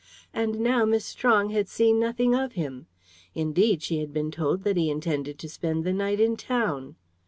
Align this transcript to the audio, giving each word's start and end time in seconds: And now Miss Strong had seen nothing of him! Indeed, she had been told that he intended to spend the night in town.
And 0.33 0.59
now 0.59 0.83
Miss 0.83 1.05
Strong 1.05 1.51
had 1.51 1.69
seen 1.69 1.99
nothing 1.99 2.33
of 2.33 2.53
him! 2.53 2.87
Indeed, 3.35 3.83
she 3.83 3.99
had 3.99 4.11
been 4.11 4.31
told 4.31 4.63
that 4.63 4.75
he 4.75 4.89
intended 4.89 5.37
to 5.37 5.47
spend 5.47 5.83
the 5.83 5.93
night 5.93 6.19
in 6.19 6.37
town. 6.37 6.95